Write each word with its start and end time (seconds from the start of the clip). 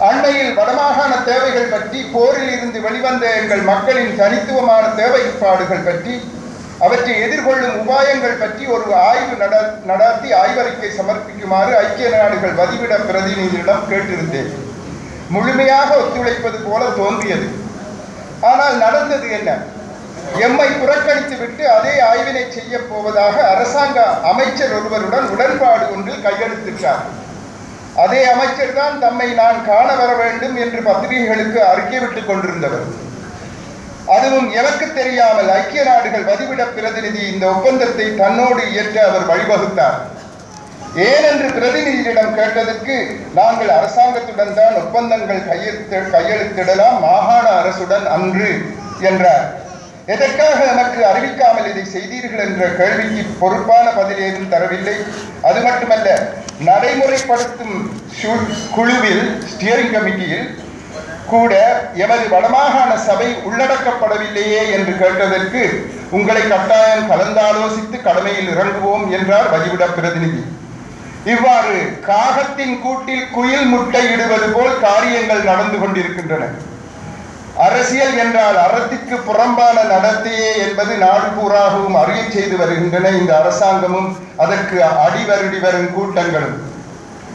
அண்மையில் 0.00 0.58
வடமாகாண 0.58 1.24
தேவைகள் 1.24 1.70
பற்றி 1.70 2.10
போரில் 2.12 2.52
இருந்து 2.52 2.80
வெளிவந்த 2.80 3.34
எங்கள் 3.34 3.60
மக்களின் 3.60 4.16
தனித்துவமான 4.16 4.86
தேவைப்பாடுகள் 4.86 5.84
பற்றி 5.84 6.32
அவற்றை 6.80 7.22
எதிர்கொள்ளும் 7.22 7.80
உபாயங்கள் 7.80 8.38
பற்றி 8.38 8.66
ஒரு 8.66 8.94
ஆய்வு 8.94 9.36
நட- 9.36 9.78
நடத்தி 9.84 10.32
ஆய்வறிக்கை 10.32 10.90
சமர்ப்பிக்குமாறு 10.90 11.76
ஐக்கிய 11.76 12.08
நாடுகள் 12.08 12.54
வதிவிட 12.54 12.96
பிரதிநிதியிடம் 12.96 13.82
கேட்டிருந்தேன். 13.90 14.52
முழுமையாக 15.28 15.94
ஒத்துழைப்பது 15.94 16.58
போல 16.64 16.84
தோன்றியது. 16.84 17.46
ஆனால் 18.40 18.76
நடந்தது 18.76 19.30
என்ன? 19.30 19.56
எம்மை 20.38 20.68
புறக்கணித்துவிட்டு 20.68 21.62
அதே 21.62 22.00
ஆய்வினை 22.00 22.48
செய்ய 22.48 22.78
போவதாக 22.78 23.48
அரசாங்க 23.48 24.04
அமைச்சர் 24.22 24.74
ஒருவருடன் 24.74 25.28
உடன்பாடு 25.28 25.90
ஒன்றில் 25.90 26.24
கையெழுத்திட்டார். 26.24 27.27
அதே 28.02 28.20
அமைச்சர் 28.32 28.76
தான் 28.78 28.98
தம்மை 29.02 29.28
நான் 29.40 29.58
காண 29.68 29.88
வர 30.00 30.10
வேண்டும் 30.22 30.56
என்று 30.64 30.80
பத்திரிகைகளுக்கு 30.88 31.60
அறிக்கை 31.70 31.98
விட்டுக் 32.02 32.28
கொண்டிருந்தவர். 32.28 32.86
அதுவும் 34.16 34.48
எனக்கு 34.60 34.86
தெரியாமல் 34.98 35.50
ஐக்கிய 35.56 35.82
நாடுகள் 35.88 36.28
வதிவிட 36.28 36.62
பிரதிநிதி 36.76 37.22
இந்த 37.32 37.44
ஒப்பந்தத்தை 37.54 38.06
தன்னோடு 38.22 38.62
இயற்ற 38.72 38.96
அவர் 39.08 39.28
வழிவகுத்தார். 39.30 39.98
ஏனென்று 41.08 41.48
பிரதிநிதியிடம் 41.56 42.32
கேட்டதற்கு 42.38 42.94
நாங்கள் 43.38 43.72
அரசாங்கத்துடன் 43.78 44.56
தான் 44.58 44.78
ஒப்பந்தங்கள் 44.82 45.46
கையெழுத்து 45.48 45.98
கையெழுத்திடலாம் 46.14 46.98
மாகாண 47.06 47.46
அரசுடன் 47.60 48.06
அன்று 48.16 48.50
என்றார். 49.10 49.46
எதற்காக 50.14 50.58
எனக்கு 50.72 51.00
அறிவிக்காமல் 51.10 51.70
இதை 51.70 51.84
செய்தீர்கள் 51.94 52.44
என்ற 52.48 52.66
கேள்விக்கு 52.78 53.22
பொறுப்பான 53.40 53.86
பதில் 53.98 54.22
ஏதும் 54.26 54.52
தரவில்லை. 54.54 54.96
அது 55.48 55.58
மட்டுமல்ல 55.66 56.08
நடைமுறைப்படுத்தும் 56.66 57.76
குழுவில் 58.76 59.24
ஸ்டியரிங் 59.50 59.92
கமிட்டியில் 59.94 60.48
கூட 61.32 61.52
எமது 62.04 62.24
வடமாகாண 62.34 62.90
சபை 63.06 63.28
உள்ளடக்கப்படவில்லையே 63.48 64.62
என்று 64.76 64.92
கேட்டதற்கு 65.00 65.62
உங்களை 66.18 66.42
கட்டாயம் 66.52 67.10
கலந்தாலோசித்து 67.10 67.96
கடமையில் 68.06 68.50
இறங்குவோம் 68.54 69.04
என்றார் 69.16 69.50
வதிவிட 69.52 69.86
பிரதிநிதி. 69.96 70.40
இவ்வாறு 71.34 71.76
காகத்தின் 72.08 72.76
கூட்டில் 72.84 73.24
குயில் 73.36 73.68
முட்டையிடுவது 73.74 74.48
போல் 74.56 74.80
காரியங்கள் 74.86 75.48
நடந்து 75.50 75.78
கொண்டிருக்கின்றன. 75.78 76.44
அரசியல் 77.66 78.16
என்றால் 78.18 78.56
அறத்திற்கு 78.56 79.16
புறம்பான 79.18 79.76
நடத்தையே 79.82 80.50
என்பது 80.58 80.96
நாடு 80.96 81.28
பூராகவும் 81.36 81.94
அறியச் 81.94 82.32
செய்து 82.32 82.56
வருகின்றன 82.56 83.10
இந்த 83.10 83.32
அரசாங்கமும் 83.38 84.10
அதற்கு 84.36 84.76
அடிவருடி 85.06 85.60
வரும் 85.60 85.92
கூட்டங்களும். 85.94 86.67